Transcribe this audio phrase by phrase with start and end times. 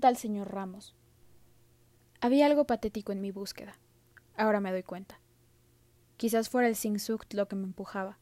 [0.00, 0.94] Tal señor Ramos.
[2.20, 3.78] Había algo patético en mi búsqueda.
[4.36, 5.20] Ahora me doy cuenta.
[6.16, 8.18] Quizás fuera el Singsucht lo que me empujaba.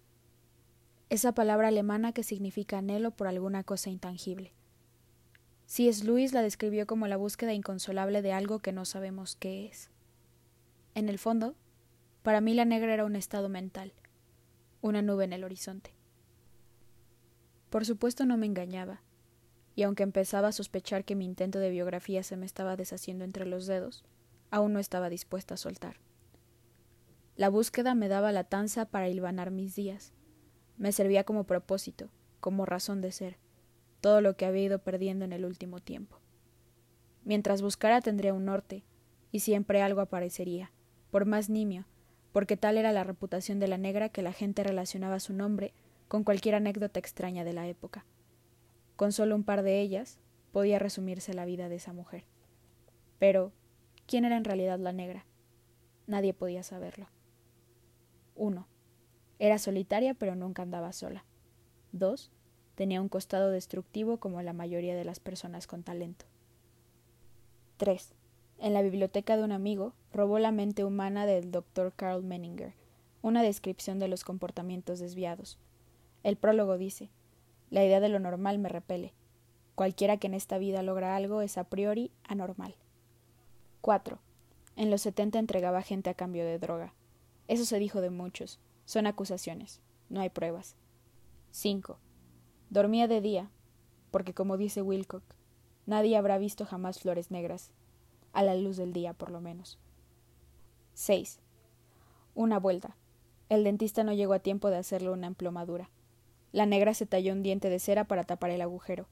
[1.08, 4.53] Esa palabra alemana que significa anhelo por alguna cosa intangible.
[5.66, 9.67] Si es Luis la describió como la búsqueda inconsolable de algo que no sabemos qué
[9.67, 9.91] es.
[10.95, 11.54] En el fondo,
[12.23, 13.93] para mí la negra era un estado mental,
[14.81, 15.95] una nube en el horizonte.
[17.70, 19.01] Por supuesto no me engañaba,
[19.75, 23.47] y aunque empezaba a sospechar que mi intento de biografía se me estaba deshaciendo entre
[23.47, 24.05] los dedos,
[24.51, 25.97] aún no estaba dispuesta a soltar.
[27.37, 30.13] La búsqueda me daba la tanza para hilvanar mis días.
[30.77, 33.39] Me servía como propósito, como razón de ser,
[34.01, 36.19] todo lo que había ido perdiendo en el último tiempo.
[37.25, 38.85] Mientras buscara tendría un norte,
[39.30, 40.73] y siempre algo aparecería,
[41.11, 41.87] por más nimio,
[42.33, 45.73] porque tal era la reputación de la negra que la gente relacionaba su nombre
[46.09, 48.05] con cualquier anécdota extraña de la época.
[48.96, 50.19] Con solo un par de ellas
[50.52, 52.24] podía resumirse la vida de esa mujer.
[53.18, 53.52] Pero,
[54.06, 55.26] ¿quién era en realidad la negra?
[56.07, 57.09] Nadie podía saberlo.
[58.34, 58.66] 1.
[59.38, 61.24] Era solitaria pero nunca andaba sola.
[61.93, 62.30] 2.
[62.74, 66.27] Tenía un costado destructivo como la mayoría de las personas con talento.
[67.77, 68.14] 3.
[68.58, 72.74] En la biblioteca de un amigo robó la mente humana del doctor Carl Menninger,
[73.20, 75.58] una descripción de los comportamientos desviados,
[76.22, 77.10] el prólogo dice
[77.72, 79.14] La idea de lo normal me repele.
[79.76, 82.76] Cualquiera que en esta vida logra algo es a priori anormal.
[83.80, 84.18] 4.
[84.76, 86.92] En los setenta entregaba gente a cambio de droga.
[87.48, 88.60] Eso se dijo de muchos.
[88.84, 89.80] Son acusaciones.
[90.10, 90.76] No hay pruebas.
[91.52, 91.98] 5.
[92.68, 93.50] Dormía de día,
[94.10, 95.24] porque como dice Wilcock,
[95.86, 97.72] nadie habrá visto jamás flores negras,
[98.34, 99.78] a la luz del día por lo menos.
[100.92, 101.40] 6.
[102.34, 102.98] Una vuelta.
[103.48, 105.88] El dentista no llegó a tiempo de hacerle una emplomadura.
[106.53, 109.08] La negra se talló un diente de cera para tapar el agujero.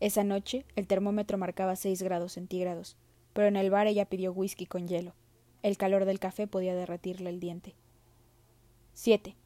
[0.00, 2.96] Esa noche el termómetro marcaba seis grados centígrados,
[3.32, 5.14] pero en el bar ella pidió whisky con hielo.
[5.62, 7.74] El calor del café podía derretirle el diente.
[8.92, 9.36] 7.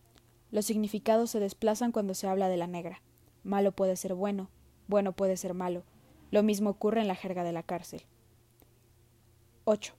[0.51, 3.03] Los significados se desplazan cuando se habla de la negra.
[3.45, 4.51] Malo puede ser bueno,
[4.89, 5.85] bueno puede ser malo.
[6.31, 8.03] Lo mismo ocurre en la jerga de la cárcel.
[9.65, 9.95] 8.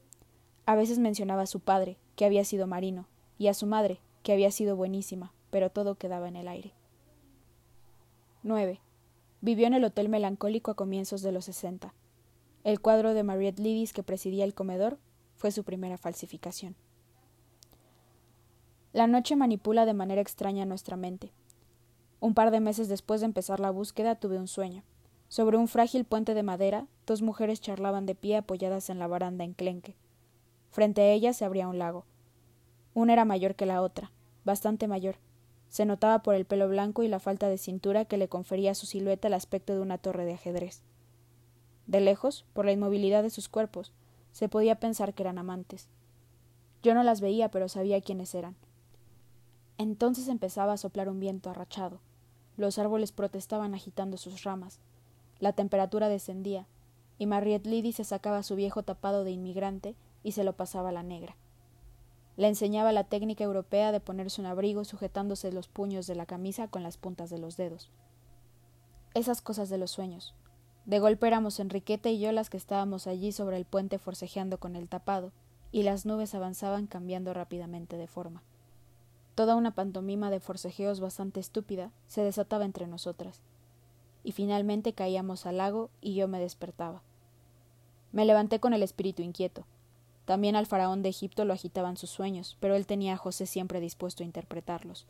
[0.66, 3.08] A veces mencionaba a su padre, que había sido marino,
[3.40, 6.74] y a su madre, que había sido buenísima, pero todo quedaba en el aire.
[8.44, 8.80] 9.
[9.42, 11.94] Vivió en el Hotel Melancólico a comienzos de los sesenta.
[12.64, 14.98] El cuadro de Mariette Lidis que presidía el comedor
[15.36, 16.78] fue su primera falsificación.
[18.94, 21.34] La noche manipula de manera extraña nuestra mente.
[22.22, 24.84] Un par de meses después de empezar la búsqueda tuve un sueño.
[25.28, 29.44] Sobre un frágil puente de madera, dos mujeres charlaban de pie apoyadas en la baranda
[29.44, 29.98] enclenque.
[30.72, 32.06] Frente a ellas se abría un lago.
[32.94, 34.14] Una era mayor que la otra,
[34.46, 35.18] bastante mayor,
[35.69, 38.75] se notaba por el pelo blanco y la falta de cintura que le confería a
[38.75, 40.81] su silueta el aspecto de una torre de ajedrez.
[41.88, 43.94] De lejos, por la inmovilidad de sus cuerpos,
[44.31, 45.88] se podía pensar que eran amantes.
[46.81, 48.56] Yo no las veía, pero sabía quiénes eran.
[49.78, 52.00] Entonces empezaba a soplar un viento arrachado.
[52.58, 54.79] Los árboles protestaban agitando sus ramas.
[55.40, 56.68] La temperatura descendía,
[57.18, 60.94] y Mariette Liddy se sacaba su viejo tapado de inmigrante y se lo pasaba a
[60.94, 61.35] la negra.
[62.40, 66.70] Le enseñaba la técnica europea de ponerse un abrigo sujetándose los puños de la camisa
[66.70, 67.90] con las puntas de los dedos.
[69.14, 70.34] Esas cosas de los sueños.
[70.86, 74.78] De golpe éramos Enriqueta y yo las que estábamos allí sobre el puente forcejeando con
[74.78, 75.34] el tapado,
[75.74, 78.42] y las nubes avanzaban cambiando rápidamente de forma.
[79.36, 83.42] Toda una pantomima de forcejeos bastante estúpida se desataba entre nosotras.
[84.24, 87.02] Y finalmente caíamos al lago y yo me despertaba.
[88.14, 89.66] Me levanté con el espíritu inquieto.
[90.29, 93.79] También al faraón de Egipto lo agitaban sus sueños, pero él tenía a José siempre
[93.79, 95.07] dispuesto a interpretarlos.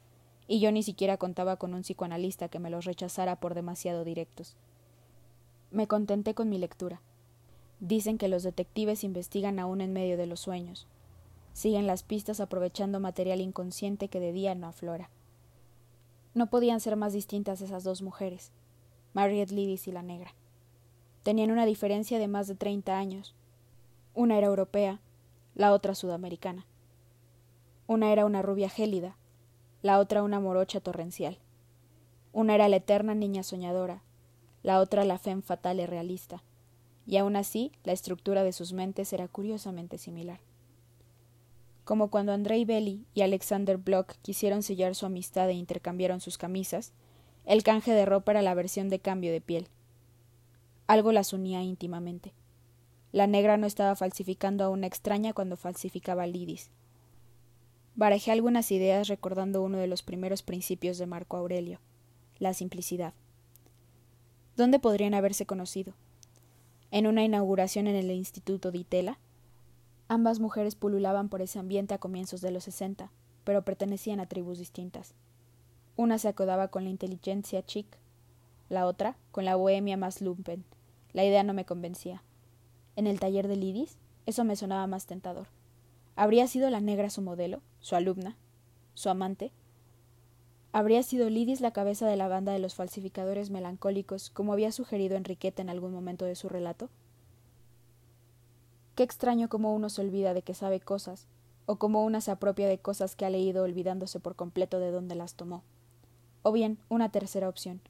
[0.48, 4.56] Y yo ni siquiera contaba con un psicoanalista que me los rechazara por demasiado directos.
[5.72, 7.02] Me contenté con mi lectura.
[7.82, 10.88] Dicen que los detectives investigan aún en medio de los sueños.
[11.52, 15.10] Siguen las pistas aprovechando material inconsciente que de día no aflora.
[16.34, 18.54] No podían ser más distintas esas dos mujeres,
[19.12, 20.34] Mariette Lidis y la negra.
[21.24, 23.36] Tenían una diferencia de más de treinta años.
[24.14, 25.02] Una era europea,
[25.60, 26.66] la otra sudamericana.
[27.86, 29.18] Una era una rubia gélida,
[29.82, 31.38] la otra una morocha torrencial.
[32.32, 34.02] Una era la eterna niña soñadora,
[34.64, 36.44] la otra la femme fatal y realista,
[37.06, 40.40] y aun así la estructura de sus mentes era curiosamente similar.
[41.84, 46.94] Como cuando Andrei Belli y Alexander Bloch quisieron sellar su amistad e intercambiaron sus camisas,
[47.44, 49.68] el canje de ropa era la versión de cambio de piel.
[50.88, 52.34] Algo las unía íntimamente.
[53.12, 56.70] La negra no estaba falsificando a una extraña cuando falsificaba a Lidis.
[57.96, 61.80] Barajé algunas ideas recordando uno de los primeros principios de Marco Aurelio,
[62.38, 63.14] la simplicidad.
[64.56, 65.94] ¿Dónde podrían haberse conocido?
[66.92, 69.20] en una inauguración en el Instituto de Itela.
[70.08, 73.12] Ambas mujeres pululaban por ese ambiente a comienzos de los sesenta,
[73.44, 75.14] pero pertenecían a tribus distintas.
[75.96, 77.86] Una se acodaba con la inteligencia chic,
[78.70, 80.64] la otra con la bohemia más lumpen.
[81.14, 82.24] La idea no me convencía.
[82.96, 85.48] En el taller de Lidis, eso me sonaba más tentador.
[86.16, 88.36] ¿Habría sido la negra su modelo, su alumna,
[88.94, 89.52] su amante?
[90.72, 95.16] ¿Habría sido Lidis la cabeza de la banda de los falsificadores melancólicos, como había sugerido
[95.16, 96.90] Enriqueta en algún momento de su relato?
[98.96, 101.26] Qué extraño cómo uno se olvida de que sabe cosas,
[101.66, 105.16] o cómo una se apropia de cosas que ha leído olvidándose por completo de dónde
[105.16, 105.64] las tomó.
[106.42, 107.82] O bien, una tercera opción.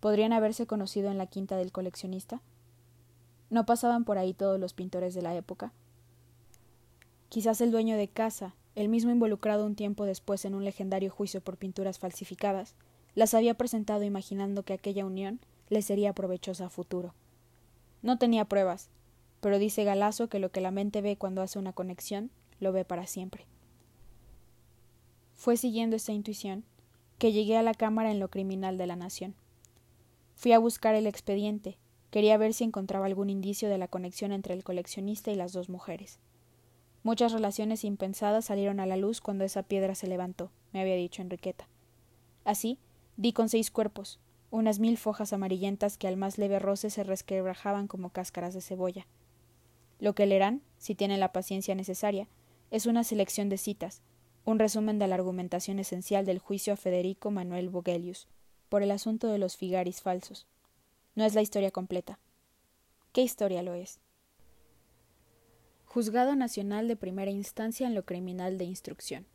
[0.00, 2.40] ¿Podrían haberse conocido en la quinta del coleccionista?
[3.50, 5.72] ¿No pasaban por ahí todos los pintores de la época?
[7.28, 11.40] Quizás el dueño de casa, el mismo involucrado un tiempo después en un legendario juicio
[11.40, 12.74] por pinturas falsificadas,
[13.14, 17.14] las había presentado imaginando que aquella unión le sería provechosa a futuro.
[18.02, 18.90] No tenía pruebas,
[19.40, 22.30] pero dice Galazo que lo que la mente ve cuando hace una conexión,
[22.60, 23.46] lo ve para siempre.
[25.34, 26.64] Fue siguiendo esa intuición
[27.18, 29.34] que llegué a la Cámara en lo criminal de la Nación.
[30.34, 31.78] Fui a buscar el expediente,
[32.10, 35.68] quería ver si encontraba algún indicio de la conexión entre el coleccionista y las dos
[35.68, 36.18] mujeres.
[37.02, 41.22] Muchas relaciones impensadas salieron a la luz cuando esa piedra se levantó, me había dicho
[41.22, 41.68] Enriqueta.
[42.44, 42.78] Así,
[43.16, 44.20] di con seis cuerpos,
[44.50, 49.06] unas mil fojas amarillentas que al más leve roce se resquebrajaban como cáscaras de cebolla.
[49.98, 52.28] Lo que leerán, si tienen la paciencia necesaria,
[52.70, 54.02] es una selección de citas,
[54.44, 58.28] un resumen de la argumentación esencial del juicio a Federico Manuel Vogelius,
[58.68, 60.46] por el asunto de los figaris falsos.
[61.18, 62.20] No es la historia completa.
[63.12, 63.98] ¿Qué historia lo es?
[65.84, 69.26] Juzgado Nacional de Primera Instancia en lo Criminal de Instrucción.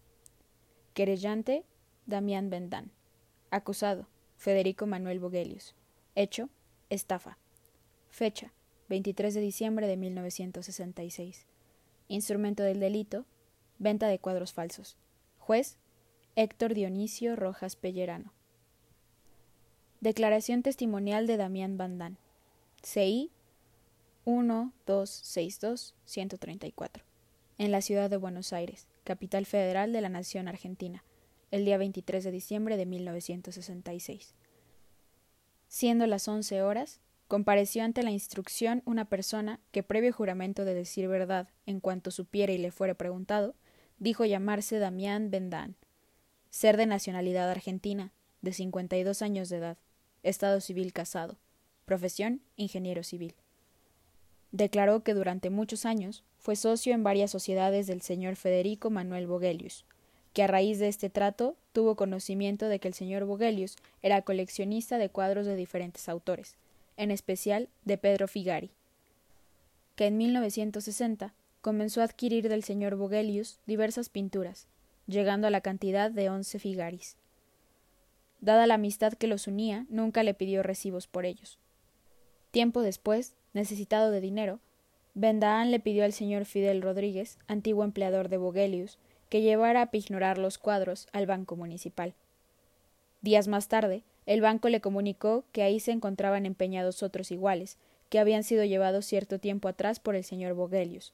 [0.93, 1.65] Querellante,
[2.05, 2.93] Damián Bendán.
[3.51, 4.07] Acusado,
[4.37, 5.75] Federico Manuel Vogelius.
[6.15, 6.47] Hecho,
[6.89, 7.37] estafa.
[8.09, 8.53] Fecha,
[8.87, 11.45] 23 de diciembre de 1966.
[12.07, 13.25] Instrumento del delito,
[13.77, 14.95] venta de cuadros falsos.
[15.37, 15.75] Juez,
[16.37, 18.31] Héctor Dionisio Rojas Pellerano.
[20.03, 22.17] Declaración testimonial de Damián Bandán.
[22.81, 23.31] CI
[24.25, 27.03] 1262-134,
[27.57, 31.05] en la ciudad de Buenos Aires, capital federal de la Nación Argentina,
[31.51, 34.35] el día 23 de diciembre de 1966.
[35.69, 41.07] Siendo las once horas, compareció ante la instrucción una persona que, previo juramento de decir
[41.07, 43.55] verdad en cuanto supiera y le fuera preguntado,
[43.99, 45.77] dijo llamarse Damián Bendán,
[46.49, 48.11] ser de nacionalidad argentina,
[48.41, 49.77] de 52 años de edad,
[50.23, 51.37] estado civil casado,
[51.85, 53.35] profesión ingeniero civil
[54.53, 59.83] declaró que durante muchos años fue socio en varias sociedades del señor Federico Manuel Vogelius,
[60.31, 64.97] que a raíz de este trato tuvo conocimiento de que el señor Vogelius era coleccionista
[64.99, 66.55] de cuadros de diferentes autores,
[66.97, 68.69] en especial de Pedro Figari,
[69.95, 74.67] que en 1960 comenzó a adquirir del señor Vogelius diversas pinturas,
[75.07, 77.17] llegando a la cantidad de once Figaris.
[78.43, 81.59] Dada la amistad que los unía, nunca le pidió recibos por ellos.
[82.51, 84.59] Tiempo después, necesitado de dinero,
[85.13, 88.97] Bendahán le pidió al señor Fidel Rodríguez, antiguo empleador de Vogelius,
[89.29, 92.15] que llevara a pignorar los cuadros al banco municipal.
[93.21, 97.77] Días más tarde, el banco le comunicó que ahí se encontraban empeñados otros iguales,
[98.09, 101.13] que habían sido llevados cierto tiempo atrás por el señor Vogelius.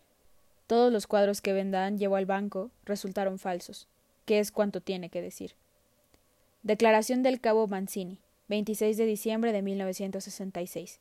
[0.66, 3.88] Todos los cuadros que Bendahán llevó al banco resultaron falsos,
[4.26, 5.54] que es cuanto tiene que decir.
[6.64, 8.18] Declaración del cabo Mancini,
[8.50, 11.00] 26 de diciembre de 1966.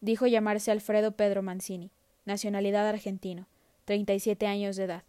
[0.00, 1.92] Dijo llamarse Alfredo Pedro Mancini,
[2.24, 3.46] nacionalidad argentino,
[3.84, 5.04] treinta y siete años de edad,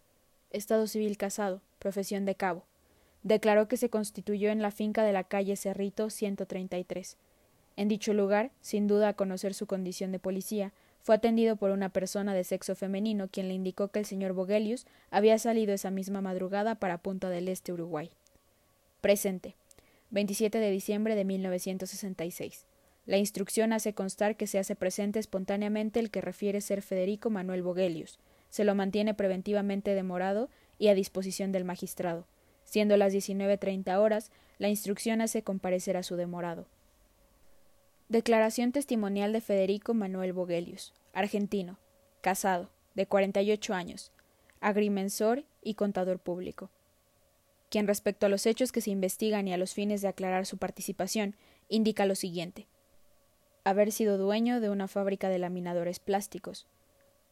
[0.50, 2.62] estado civil casado, profesión de cabo.
[3.24, 7.16] Declaró que se constituyó en la finca de la calle Cerrito 133.
[7.76, 11.88] En dicho lugar, sin duda a conocer su condición de policía, fue atendido por una
[11.88, 16.20] persona de sexo femenino quien le indicó que el señor Vogelius había salido esa misma
[16.20, 18.10] madrugada para Punta del Este, Uruguay.
[19.00, 19.56] Presente.
[20.10, 22.66] 27 de diciembre de 1966.
[23.04, 27.62] La instrucción hace constar que se hace presente espontáneamente el que refiere ser Federico Manuel
[27.62, 28.18] Vogelius.
[28.50, 30.48] Se lo mantiene preventivamente demorado
[30.78, 32.26] y a disposición del magistrado.
[32.64, 36.66] Siendo las 19.30 horas, la instrucción hace comparecer a su demorado.
[38.08, 41.78] Declaración testimonial de Federico Manuel Vogelius, argentino,
[42.20, 44.12] casado, de 48 años,
[44.60, 46.70] agrimensor y contador público.
[47.68, 50.58] Quien respecto a los hechos que se investigan y a los fines de aclarar su
[50.58, 51.36] participación,
[51.68, 52.66] indica lo siguiente
[53.68, 56.66] haber sido dueño de una fábrica de laminadores plásticos,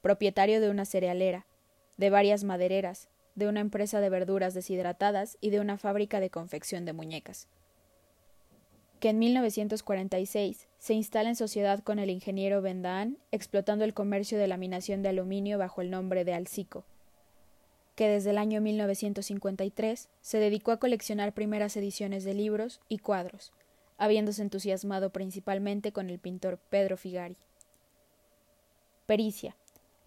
[0.02, 1.46] propietario de una cerealera,
[1.96, 6.84] de varias madereras, de una empresa de verduras deshidratadas y de una fábrica de confección
[6.84, 7.48] de muñecas.
[9.00, 14.46] que en 1946 se instala en sociedad con el ingeniero Vendaan, explotando el comercio de
[14.46, 16.86] laminación de aluminio bajo el nombre de Alcico,
[17.96, 23.52] que desde el año 1953 se dedicó a coleccionar primeras ediciones de libros y cuadros,
[23.96, 27.36] habiéndose entusiasmado principalmente con el pintor Pedro Figari.
[29.06, 29.56] Pericia.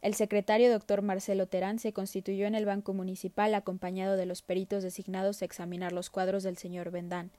[0.01, 4.83] El secretario doctor Marcelo Terán se constituyó en el Banco Municipal acompañado de los peritos
[4.83, 7.31] designados a examinar los cuadros del señor Vendán,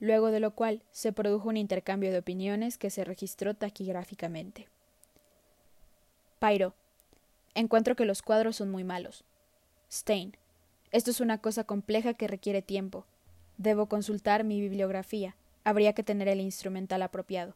[0.00, 4.68] luego de lo cual se produjo un intercambio de opiniones que se registró taquigráficamente.
[6.38, 6.74] Pairo.
[7.54, 9.24] Encuentro que los cuadros son muy malos.
[9.90, 10.36] Stein.
[10.92, 13.04] Esto es una cosa compleja que requiere tiempo.
[13.58, 15.36] Debo consultar mi bibliografía.
[15.64, 17.54] Habría que tener el instrumental apropiado.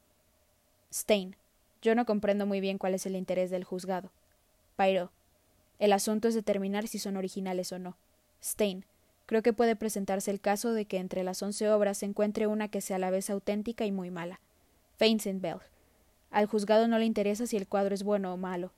[0.93, 1.37] Stein.
[1.83, 4.11] Yo no comprendo muy bien cuál es el interés del juzgado.
[4.77, 5.11] Pairo.
[5.79, 7.97] El asunto es determinar si son originales o no.
[8.43, 8.85] Stein.
[9.27, 12.69] Creo que puede presentarse el caso de que entre las once obras se encuentre una
[12.69, 14.41] que sea a la vez auténtica y muy mala.
[14.97, 15.61] Feinsenbell.
[16.31, 18.73] Al juzgado no le interesa si el cuadro es bueno o malo.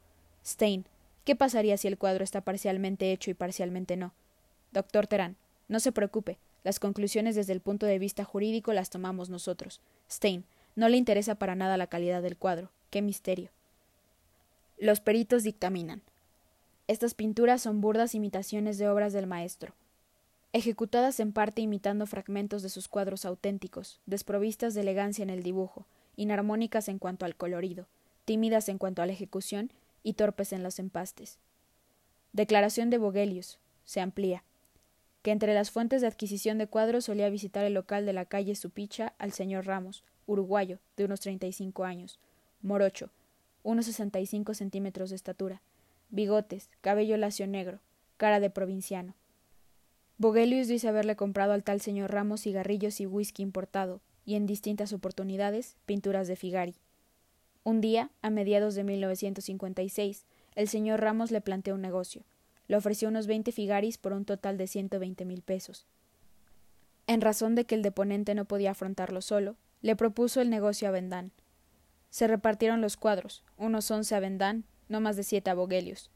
[0.44, 0.84] Stein.
[1.24, 4.12] ¿Qué pasaría si el cuadro está parcialmente hecho y parcialmente no?
[4.72, 5.36] Doctor Terán.
[5.68, 6.38] No se preocupe.
[6.64, 9.80] Las conclusiones desde el punto de vista jurídico las tomamos nosotros.
[10.10, 10.44] Stein.
[10.74, 12.70] No le interesa para nada la calidad del cuadro.
[12.90, 13.50] Qué misterio.
[14.78, 16.02] Los peritos dictaminan.
[16.88, 19.74] Estas pinturas son burdas imitaciones de obras del maestro
[20.52, 25.86] ejecutadas en parte imitando fragmentos de sus cuadros auténticos, desprovistas de elegancia en el dibujo,
[26.16, 27.86] inarmónicas en cuanto al colorido,
[28.26, 29.72] tímidas en cuanto a la ejecución
[30.02, 31.38] y torpes en los empastes.
[32.32, 33.58] Declaración de Vogelius.
[33.84, 34.44] Se amplía.
[35.22, 38.54] Que entre las fuentes de adquisición de cuadros solía visitar el local de la calle
[38.54, 42.18] Supicha al señor Ramos, uruguayo, de unos treinta y cinco años,
[42.60, 43.10] morocho,
[43.62, 45.62] unos sesenta y cinco centímetros de estatura,
[46.10, 47.80] bigotes, cabello lacio negro,
[48.16, 49.14] cara de provinciano,
[50.22, 54.92] Vogelius dice haberle comprado al tal señor Ramos cigarrillos y whisky importado, y en distintas
[54.92, 56.76] oportunidades pinturas de Figari.
[57.64, 60.26] Un día, a mediados de 1956,
[60.56, 62.24] el señor Ramos le planteó un negocio.
[62.66, 65.86] Le ofreció unos veinte figaris por un total de ciento veinte mil pesos.
[67.06, 70.90] En razón de que el deponente no podía afrontarlo solo, le propuso el negocio a
[70.90, 71.30] Vendán.
[72.10, 76.10] Se repartieron los cuadros, unos once a Vendán, no más de siete a Vogelius.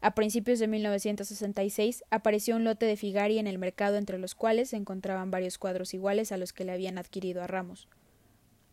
[0.00, 4.70] A principios de 1966 apareció un lote de Figari en el mercado entre los cuales
[4.70, 7.88] se encontraban varios cuadros iguales a los que le habían adquirido a Ramos.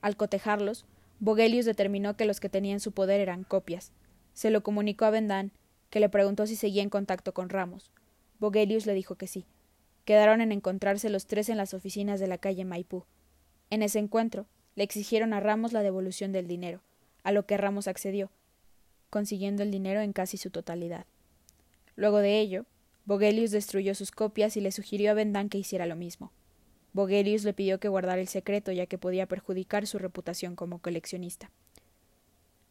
[0.01, 0.85] Al cotejarlos,
[1.21, 3.91] Vogelius determinó que los que tenía en su poder eran copias.
[4.33, 5.51] Se lo comunicó a Vendán,
[5.91, 7.91] que le preguntó si seguía en contacto con Ramos.
[8.39, 9.45] Vogelius le dijo que sí.
[10.03, 13.05] Quedaron en encontrarse los tres en las oficinas de la calle Maipú.
[13.69, 16.81] En ese encuentro, le exigieron a Ramos la devolución del dinero,
[17.21, 18.31] a lo que Ramos accedió,
[19.11, 21.05] consiguiendo el dinero en casi su totalidad.
[21.95, 22.65] Luego de ello,
[23.05, 26.31] Vogelius destruyó sus copias y le sugirió a Vendan que hiciera lo mismo.
[26.93, 31.49] Vogelius le pidió que guardara el secreto ya que podía perjudicar su reputación como coleccionista.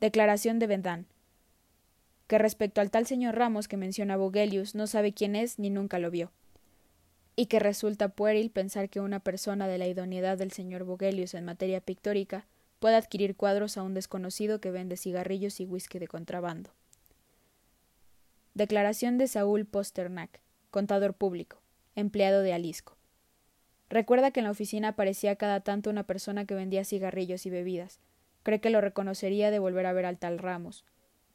[0.00, 1.06] Declaración de Vendan.
[2.26, 5.98] Que respecto al tal señor Ramos que menciona Vogelius no sabe quién es ni nunca
[5.98, 6.32] lo vio.
[7.34, 11.44] Y que resulta pueril pensar que una persona de la idoneidad del señor Vogelius en
[11.44, 12.46] materia pictórica
[12.78, 16.70] pueda adquirir cuadros a un desconocido que vende cigarrillos y whisky de contrabando.
[18.54, 21.62] Declaración de Saúl Posternak, contador público,
[21.94, 22.99] empleado de Alisco.
[23.90, 27.98] Recuerda que en la oficina aparecía cada tanto una persona que vendía cigarrillos y bebidas.
[28.44, 30.84] Cree que lo reconocería de volver a ver al tal Ramos.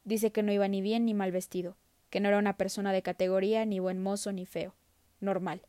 [0.04, 1.76] Dice que no iba ni bien ni mal vestido,
[2.08, 4.74] que no era una persona de categoría, ni buen mozo, ni feo.
[5.20, 5.60] Normal.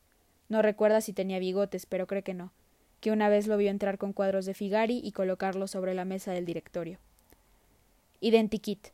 [0.47, 2.53] No recuerda si tenía bigotes, pero cree que no.
[3.01, 6.31] Que una vez lo vio entrar con cuadros de Figari y colocarlos sobre la mesa
[6.31, 6.99] del directorio.
[8.21, 8.87] Identikit.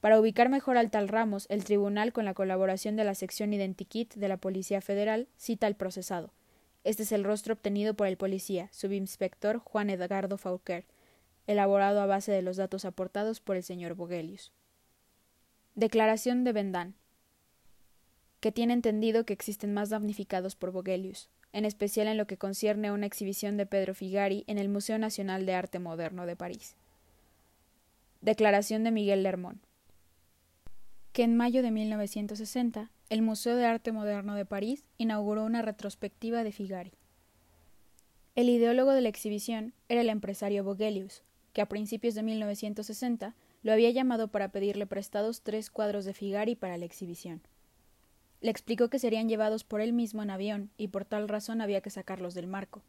[0.00, 4.14] Para ubicar mejor al tal Ramos, el tribunal, con la colaboración de la sección Identikit
[4.14, 6.30] de la Policía Federal, cita al procesado.
[6.84, 10.86] Este es el rostro obtenido por el policía, subinspector Juan Edgardo Fauquer,
[11.46, 14.52] elaborado a base de los datos aportados por el señor Vogelius.
[15.74, 16.94] Declaración de Vendán.
[18.40, 22.88] Que tiene entendido que existen más damnificados por Vogelius, en especial en lo que concierne
[22.88, 26.76] a una exhibición de Pedro Figari en el Museo Nacional de Arte Moderno de París.
[28.20, 29.60] Declaración de Miguel Lermón
[31.18, 36.44] que en mayo de 1960 el Museo de Arte Moderno de París inauguró una retrospectiva
[36.44, 36.92] de Figari.
[38.34, 41.22] El ideólogo de la exhibición era el empresario Vogelius,
[41.54, 46.54] que a principios de 1960 lo había llamado para pedirle prestados tres cuadros de Figari
[46.54, 47.40] para la exhibición.
[48.42, 51.80] Le explicó que serían llevados por él mismo en avión y por tal razón había
[51.80, 52.82] que sacarlos del marco.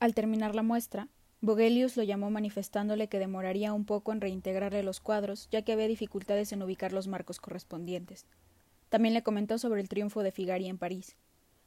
[0.00, 1.08] Al terminar la muestra,
[1.40, 5.88] Vogelius lo llamó manifestándole que demoraría un poco en reintegrarle los cuadros, ya que había
[5.88, 8.26] dificultades en ubicar los marcos correspondientes.
[8.92, 11.16] También le comentó sobre el triunfo de Figari en París.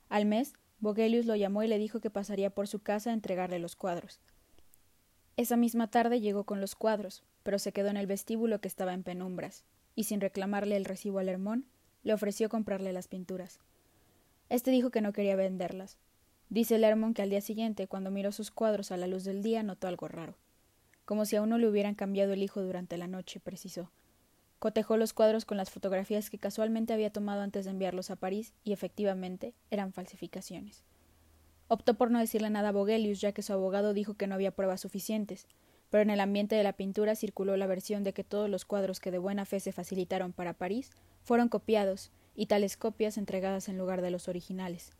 [0.10, 3.58] Al mes Vogelius lo llamó y le dijo que pasaría por su casa a entregarle
[3.58, 4.20] los cuadros.
[5.36, 8.94] Esa misma tarde llegó con los cuadros, pero se quedó en el vestíbulo que estaba
[8.94, 9.65] en penumbras,
[9.96, 11.65] y sin reclamarle el recibo al Hermón,
[12.03, 13.60] le ofreció comprarle las pinturas.
[14.50, 15.98] Este dijo que no quería venderlas.
[16.50, 19.63] Dice Lermont que al día siguiente, cuando miró sus cuadros a la luz del día,
[19.63, 20.38] notó algo raro.
[21.05, 23.89] Como si a uno le hubieran cambiado el hijo durante la noche, precisó.
[24.59, 28.53] Cotejó los cuadros con las fotografías que casualmente había tomado antes de enviarlos a París
[28.63, 30.83] y efectivamente eran falsificaciones.
[31.67, 34.51] Optó por no decirle nada a Vogelius, ya que su abogado dijo que no había
[34.51, 35.47] pruebas suficientes,
[35.89, 39.00] pero en el ambiente de la pintura circuló la versión de que todos los cuadros
[39.00, 40.91] que de buena fe se facilitaron para París
[41.24, 44.91] fueron copiados y tales copias entregadas en lugar de los originales.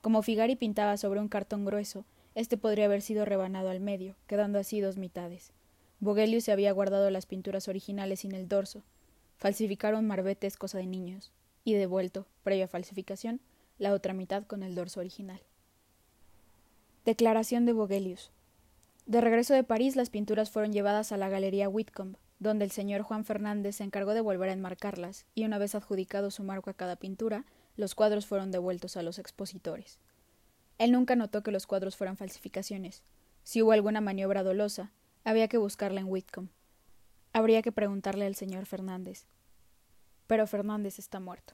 [0.00, 4.58] Como Figari pintaba sobre un cartón grueso, este podría haber sido rebanado al medio, quedando
[4.58, 5.52] así dos mitades.
[6.00, 8.82] Vogelius se había guardado las pinturas originales sin el dorso.
[9.36, 11.32] Falsificaron marbetes cosa de niños,
[11.64, 13.40] y devuelto, previa falsificación,
[13.78, 15.40] la otra mitad con el dorso original.
[17.04, 18.30] Declaración de Vogelius.
[19.06, 23.02] De regreso de París, las pinturas fueron llevadas a la Galería Whitcomb, donde el señor
[23.02, 26.74] Juan Fernández se encargó de volver a enmarcarlas, y una vez adjudicado su marco a
[26.74, 27.44] cada pintura,
[27.76, 29.98] los cuadros fueron devueltos a los expositores.
[30.78, 33.02] Él nunca notó que los cuadros fueran falsificaciones.
[33.42, 34.92] Si hubo alguna maniobra dolosa,
[35.28, 36.48] había que buscarla en Whitcomb.
[37.34, 39.26] Habría que preguntarle al señor Fernández.
[40.26, 41.52] Pero Fernández está muerto.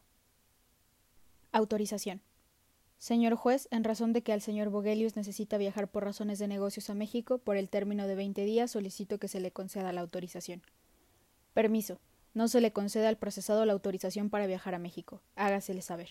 [1.50, 2.22] Autorización.
[2.98, 6.88] Señor juez, en razón de que al señor Vogelius necesita viajar por razones de negocios
[6.88, 10.62] a México, por el término de veinte días solicito que se le conceda la autorización.
[11.52, 11.98] Permiso.
[12.32, 15.20] No se le conceda al procesado la autorización para viajar a México.
[15.34, 16.10] Hágasele saber.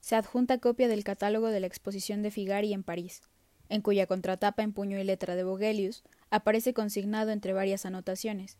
[0.00, 3.22] Se adjunta copia del catálogo de la exposición de Figari en París,
[3.68, 8.58] en cuya contratapa en puño y letra de Vogelius aparece consignado entre varias anotaciones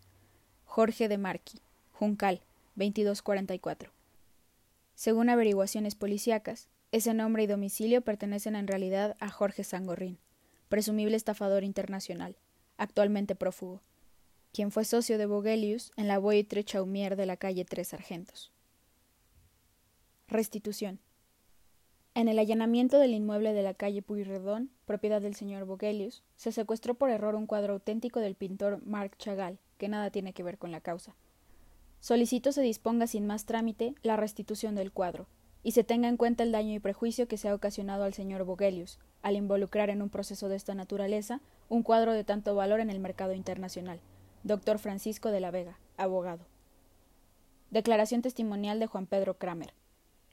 [0.65, 1.61] Jorge de Marqui,
[1.93, 2.41] Juncal,
[2.75, 3.93] 2244.
[4.95, 10.19] Según averiguaciones policíacas, ese nombre y domicilio pertenecen en realidad a Jorge Sangorrín,
[10.69, 12.37] presumible estafador internacional,
[12.77, 13.83] actualmente prófugo,
[14.53, 18.53] quien fue socio de Vogelius en la Boitre Chaumier de la calle Tres Sargentos.
[20.29, 21.01] Restitución.
[22.17, 26.95] En el allanamiento del inmueble de la calle Puyredón, propiedad del señor Vogelius, se secuestró
[26.95, 30.71] por error un cuadro auténtico del pintor Marc Chagall, que nada tiene que ver con
[30.71, 31.17] la causa.
[31.99, 35.27] Solicito se disponga sin más trámite la restitución del cuadro,
[35.65, 38.45] y se tenga en cuenta el daño y prejuicio que se ha ocasionado al señor
[38.45, 42.91] Vogelius, al involucrar en un proceso de esta naturaleza un cuadro de tanto valor en
[42.91, 43.99] el mercado internacional.
[44.45, 46.47] Doctor Francisco de la Vega, abogado.
[47.73, 49.75] Declaración testimonial de Juan Pedro Kramer.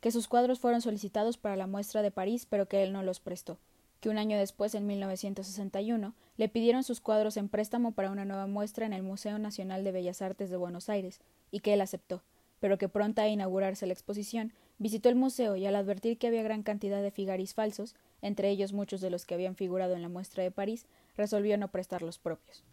[0.01, 3.19] Que sus cuadros fueron solicitados para la muestra de París, pero que él no los
[3.19, 3.57] prestó.
[4.01, 8.47] Que un año después, en 1961, le pidieron sus cuadros en préstamo para una nueva
[8.47, 12.23] muestra en el Museo Nacional de Bellas Artes de Buenos Aires, y que él aceptó,
[12.59, 16.41] pero que pronta a inaugurarse la exposición, visitó el museo y al advertir que había
[16.41, 20.09] gran cantidad de figaris falsos, entre ellos muchos de los que habían figurado en la
[20.09, 22.63] muestra de París, resolvió no prestar los propios.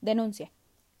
[0.00, 0.50] Denuncia.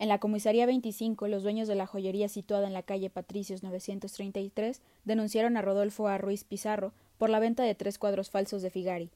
[0.02, 4.82] En la comisaría 25, los dueños de la joyería situada en la calle Patricios 933
[5.04, 6.18] denunciaron a Rodolfo A.
[6.18, 9.12] Ruiz Pizarro por la venta de tres cuadros falsos de Figari.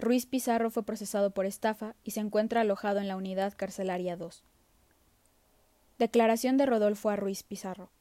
[0.00, 4.42] Ruiz Pizarro fue procesado por estafa y se encuentra alojado en la unidad carcelaria 2.
[6.00, 7.14] Declaración de Rodolfo A.
[7.14, 7.92] Ruiz Pizarro.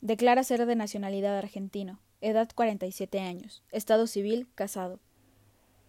[0.00, 4.98] Declara ser de nacionalidad argentino, edad 47 años, estado civil, casado,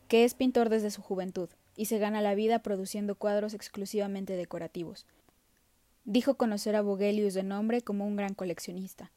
[0.10, 5.08] que es pintor desde su juventud y se gana la vida produciendo cuadros exclusivamente decorativos.
[6.06, 9.12] Dijo conocer a Vogelius de nombre como un gran coleccionista.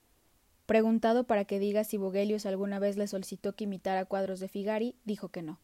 [0.66, 4.96] Preguntado para que diga si Vogelius alguna vez le solicitó que imitara cuadros de Figari,
[5.04, 5.60] dijo que no,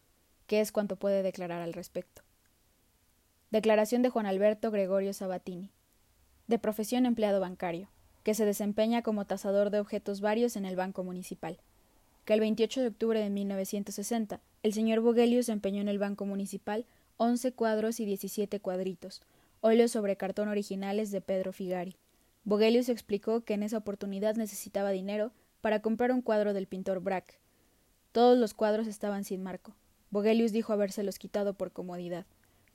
[0.47, 2.21] que es cuanto puede declarar al respecto.
[3.51, 5.71] Declaración de Juan Alberto Gregorio Sabatini
[6.47, 7.89] de profesión empleado bancario,
[8.23, 11.59] que se desempeña como tasador de objetos varios en el Banco Municipal,
[12.23, 16.85] que el 28 de octubre de 1960 el señor Vogelius empeñó en el Banco Municipal
[17.17, 19.21] once cuadros y diecisiete cuadritos,
[19.61, 21.97] óleos sobre cartón originales de Pedro Figari.
[22.43, 27.39] Vogelius explicó que en esa oportunidad necesitaba dinero para comprar un cuadro del pintor Braque.
[28.11, 29.75] Todos los cuadros estaban sin marco.
[30.11, 32.25] Vogelius dijo habérselos quitado por comodidad,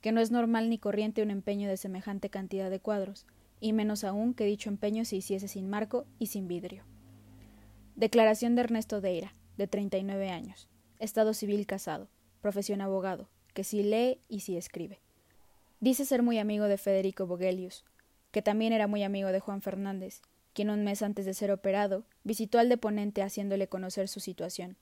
[0.01, 3.25] que no es normal ni corriente un empeño de semejante cantidad de cuadros,
[3.59, 6.83] y menos aún que dicho empeño se hiciese sin marco y sin vidrio.
[7.95, 10.67] Declaración de Ernesto Deira, de 39 años,
[10.99, 12.09] estado civil casado,
[12.41, 14.99] profesión abogado, que sí lee y sí escribe.
[15.81, 17.83] Dice ser muy amigo de Federico Vogelius,
[18.29, 20.21] que también era muy amigo de Juan Fernández,
[20.53, 24.77] quien un mes antes de ser operado visitó al deponente haciéndole conocer su situación,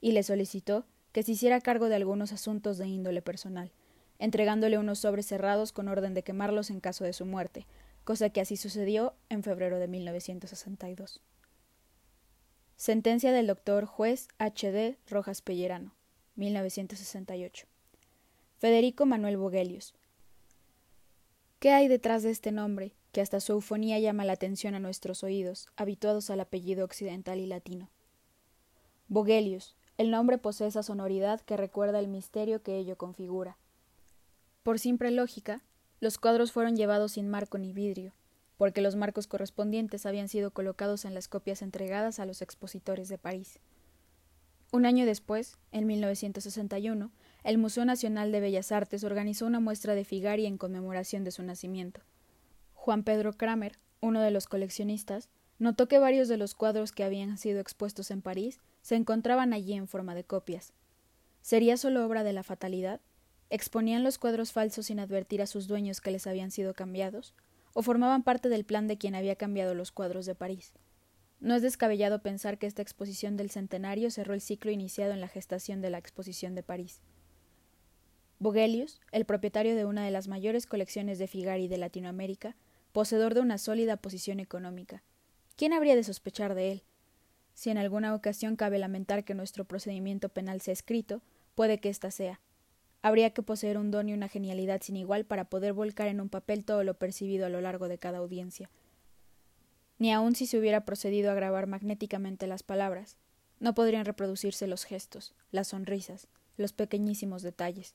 [0.00, 3.72] y le solicitó que se hiciera cargo de algunos asuntos de índole personal,
[4.18, 7.66] entregándole unos sobres cerrados con orden de quemarlos en caso de su muerte,
[8.04, 11.20] cosa que así sucedió en febrero de 1962.
[12.76, 14.96] Sentencia del doctor juez H.D.
[15.08, 15.92] Rojas Pellerano,
[16.36, 17.66] 1968.
[18.56, 19.94] Federico Manuel Vogelius.
[21.58, 25.24] ¿Qué hay detrás de este nombre, que hasta su eufonía llama la atención a nuestros
[25.24, 27.90] oídos, habituados al apellido occidental y latino?
[29.08, 29.74] Vogelius.
[29.96, 33.58] El nombre posee esa sonoridad que recuerda el misterio que ello configura.
[34.62, 35.64] Por simple lógica,
[35.98, 38.12] los cuadros fueron llevados sin marco ni vidrio,
[38.56, 43.18] porque los marcos correspondientes habían sido colocados en las copias entregadas a los expositores de
[43.18, 43.58] París.
[44.70, 47.10] Un año después, en 1961,
[47.44, 51.42] el Museo Nacional de Bellas Artes organizó una muestra de Figari en conmemoración de su
[51.42, 52.00] nacimiento.
[52.74, 57.38] Juan Pedro Kramer, uno de los coleccionistas, notó que varios de los cuadros que habían
[57.38, 60.72] sido expuestos en París se encontraban allí en forma de copias.
[61.42, 63.00] ¿Sería solo obra de la fatalidad?
[63.50, 67.34] ¿Exponían los cuadros falsos sin advertir a sus dueños que les habían sido cambiados?
[67.78, 70.72] o formaban parte del plan de quien había cambiado los cuadros de París.
[71.38, 75.28] No es descabellado pensar que esta exposición del centenario cerró el ciclo iniciado en la
[75.28, 77.00] gestación de la exposición de París.
[78.38, 82.56] Vogelius, el propietario de una de las mayores colecciones de Figari de Latinoamérica,
[82.92, 85.02] poseedor de una sólida posición económica.
[85.56, 86.82] ¿Quién habría de sospechar de él?
[87.54, 91.22] Si en alguna ocasión cabe lamentar que nuestro procedimiento penal sea escrito,
[91.54, 92.40] puede que ésta sea,
[93.00, 96.28] Habría que poseer un don y una genialidad sin igual para poder volcar en un
[96.28, 98.70] papel todo lo percibido a lo largo de cada audiencia.
[99.98, 103.16] Ni aun si se hubiera procedido a grabar magnéticamente las palabras,
[103.60, 107.94] no podrían reproducirse los gestos, las sonrisas, los pequeñísimos detalles.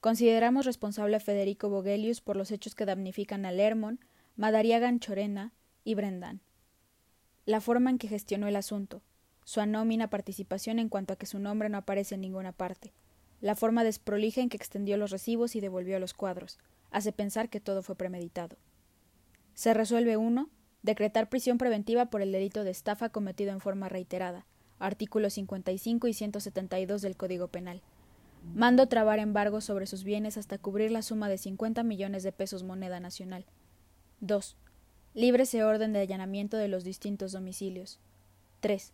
[0.00, 4.00] Consideramos responsable a Federico Vogelius por los hechos que damnifican a Lermont,
[4.34, 5.52] Madariagan Chorena
[5.84, 6.40] y Brendan.
[7.44, 9.02] La forma en que gestionó el asunto,
[9.44, 12.94] su anómina participación en cuanto a que su nombre no aparece en ninguna parte,
[13.42, 16.58] la forma desprolija en que extendió los recibos y devolvió los cuadros
[16.90, 18.56] hace pensar que todo fue premeditado.
[19.54, 20.48] Se resuelve uno
[20.82, 24.46] decretar prisión preventiva por el delito de estafa cometido en forma reiterada,
[24.78, 27.82] artículos 55 y 172 del Código Penal.
[28.54, 32.62] Mando trabar embargo sobre sus bienes hasta cubrir la suma de 50 millones de pesos
[32.62, 33.46] moneda nacional.
[34.20, 34.56] 2.
[35.14, 38.00] Líbrese orden de allanamiento de los distintos domicilios.
[38.60, 38.92] 3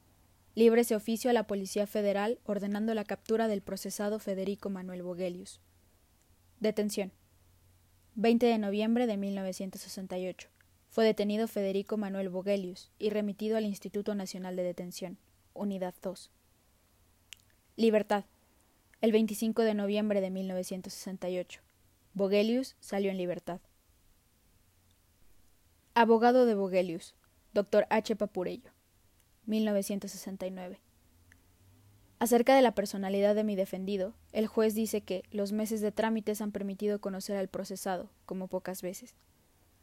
[0.57, 5.61] libre ese oficio a la Policía Federal ordenando la captura del procesado Federico Manuel Vogelius.
[6.61, 7.13] Detención.
[8.15, 10.49] 20 de noviembre de 1968.
[10.89, 15.19] Fue detenido Federico Manuel Vogelius y remitido al Instituto Nacional de Detención,
[15.53, 16.31] Unidad 2.
[17.77, 18.25] Libertad.
[19.03, 21.61] El 25 de noviembre de 1968.
[22.15, 23.61] Vogelius salió en libertad.
[25.93, 27.15] Abogado de Vogelius,
[27.53, 27.87] Dr.
[27.91, 28.17] H.
[28.17, 28.71] Papurello.
[29.45, 30.81] 1969.
[32.19, 36.41] Acerca de la personalidad de mi defendido, el juez dice que los meses de trámites
[36.41, 39.15] han permitido conocer al procesado, como pocas veces.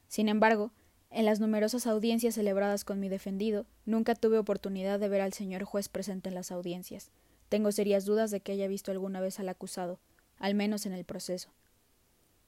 [0.08, 0.71] Sin embargo,
[1.12, 5.65] en las numerosas audiencias celebradas con mi defendido, nunca tuve oportunidad de ver al señor
[5.65, 7.12] juez presente en las audiencias.
[7.54, 10.00] Tengo serias dudas de que haya visto alguna vez al acusado,
[10.39, 11.54] al menos en el proceso.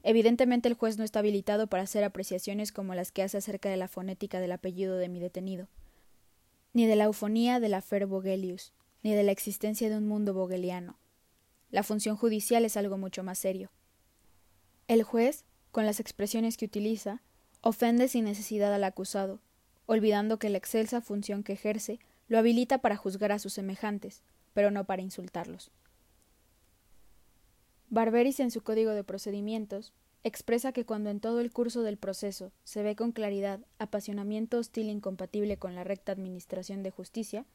[0.01, 3.77] Evidentemente el juez no está habilitado para hacer apreciaciones como las que hace acerca de
[3.77, 5.67] la fonética del apellido de mi detenido,
[6.73, 10.33] ni de la eufonía de la Fer Vogelius, ni de la existencia de un mundo
[10.33, 10.97] vogeliano.
[11.69, 13.69] La función judicial es algo mucho más serio.
[14.87, 17.21] El juez, con las expresiones que utiliza,
[17.61, 19.39] ofende sin necesidad al acusado,
[19.85, 24.23] olvidando que la excelsa función que ejerce lo habilita para juzgar a sus semejantes,
[24.55, 25.69] pero no para insultarlos.
[27.89, 32.51] Barberis en su código de procedimientos expresa que cuando en todo el curso del proceso
[32.63, 37.45] se ve con claridad apasionamiento hostil incompatible con la recta administración de justicia,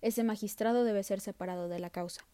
[0.00, 2.24] ese magistrado debe ser separado de la causa.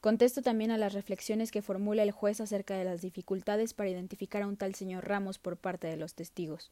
[0.00, 4.42] Contesto también a las reflexiones que formula el juez acerca de las dificultades para identificar
[4.42, 6.70] a un tal señor Ramos por parte de los testigos.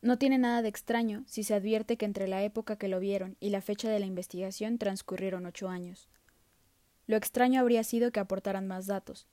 [0.00, 3.36] No tiene nada de extraño si se advierte que entre la época que lo vieron
[3.40, 6.08] y la fecha de la investigación transcurrieron ocho años.
[7.06, 9.26] Lo extraño habría sido que aportaran más datos,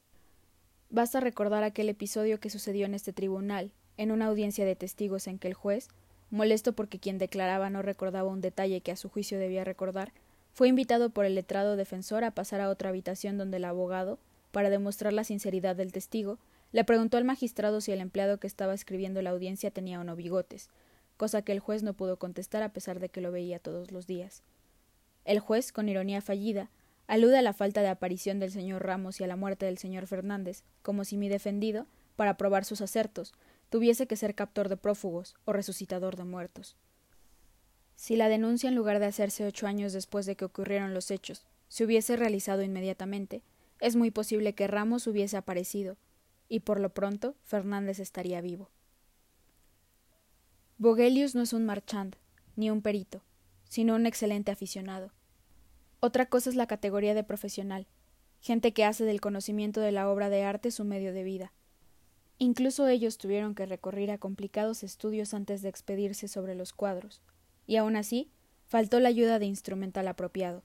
[0.89, 5.39] Basta recordar aquel episodio que sucedió en este tribunal, en una audiencia de testigos en
[5.39, 5.89] que el juez,
[6.29, 10.13] molesto porque quien declaraba no recordaba un detalle que a su juicio debía recordar,
[10.53, 14.19] fue invitado por el letrado defensor a pasar a otra habitación donde el abogado,
[14.51, 16.37] para demostrar la sinceridad del testigo,
[16.75, 20.17] le preguntó al magistrado si el empleado que estaba escribiendo la audiencia tenía o no
[20.17, 20.69] bigotes,
[21.15, 24.07] cosa que el juez no pudo contestar a pesar de que lo veía todos los
[24.07, 24.43] días.
[25.23, 26.69] El juez, con ironía fallida,
[27.07, 30.05] Alude a la falta de aparición del señor Ramos y a la muerte del señor
[30.05, 33.31] Fernández, como si mi defendido, para probar sus acertos,
[33.69, 36.75] tuviese que ser captor de prófugos o resucitador de muertos.
[37.95, 41.45] Si la denuncia, en lugar de hacerse ocho años después de que ocurrieron los hechos,
[41.69, 43.43] se hubiese realizado inmediatamente,
[43.79, 45.95] es muy posible que Ramos hubiese aparecido,
[46.49, 48.69] y por lo pronto Fernández estaría vivo.
[50.77, 52.15] Vogelius no es un marchand,
[52.55, 53.23] ni un perito,
[53.63, 55.11] sino un excelente aficionado.
[55.99, 57.87] Otra cosa es la categoría de profesional,
[58.41, 61.53] gente que hace del conocimiento de la obra de arte su medio de vida.
[62.37, 67.21] Incluso ellos tuvieron que recurrir a complicados estudios antes de expedirse sobre los cuadros,
[67.65, 68.29] y aun así
[68.65, 70.63] faltó la ayuda de instrumental apropiado.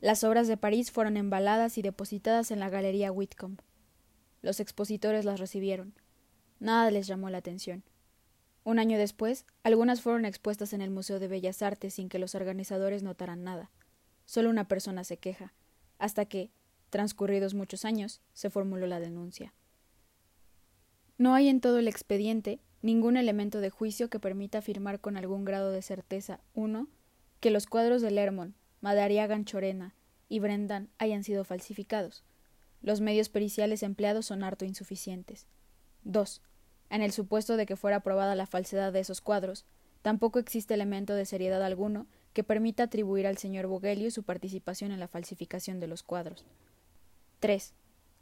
[0.00, 3.60] Las obras de París fueron embaladas y depositadas en la Galería Whitcomb.
[4.42, 5.94] Los expositores las recibieron.
[6.60, 7.84] Nada les llamó la atención.
[8.64, 12.34] Un año después, algunas fueron expuestas en el Museo de Bellas Artes sin que los
[12.34, 13.70] organizadores notaran nada.
[14.24, 15.52] Solo una persona se queja,
[15.98, 16.50] hasta que,
[16.90, 19.54] transcurridos muchos años, se formuló la denuncia.
[21.18, 25.44] No hay en todo el expediente ningún elemento de juicio que permita afirmar con algún
[25.44, 26.88] grado de certeza, uno,
[27.40, 29.94] que los cuadros de Lermont, Madariagan Chorena
[30.28, 32.24] y Brendan hayan sido falsificados.
[32.82, 35.46] Los medios periciales empleados son harto insuficientes.
[36.04, 36.42] 2.
[36.90, 39.64] En el supuesto de que fuera probada la falsedad de esos cuadros,
[40.02, 45.00] tampoco existe elemento de seriedad alguno que permita atribuir al señor Bogelio su participación en
[45.00, 46.44] la falsificación de los cuadros.
[47.40, 47.72] 3.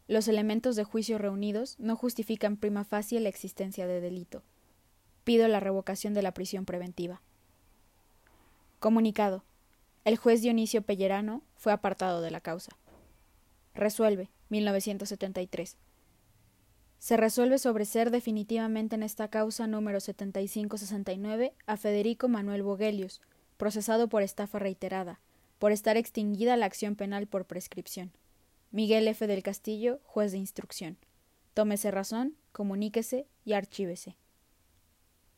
[0.08, 4.42] Los elementos de juicio reunidos no justifican prima facie la existencia de delito.
[5.24, 7.22] Pido la revocación de la prisión preventiva.
[8.78, 9.44] Comunicado.
[10.04, 12.72] El juez Dionisio Pellerano fue apartado de la causa.
[13.74, 15.76] Resuelve, 1973.
[16.98, 23.22] Se resuelve sobreser definitivamente en esta causa número 7569 a Federico Manuel Bogelius,
[23.56, 25.18] procesado por estafa reiterada,
[25.58, 28.12] por estar extinguida la acción penal por prescripción.
[28.70, 29.26] Miguel F.
[29.26, 30.98] del Castillo, juez de instrucción.
[31.54, 34.16] Tómese razón, comuníquese y archívese.